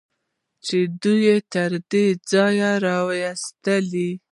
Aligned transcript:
چې 0.65 0.77
دوی 1.01 1.19
یې 1.27 1.37
تر 1.53 1.71
دې 1.91 2.05
ځایه 2.31 2.71
راوستل. 2.85 3.85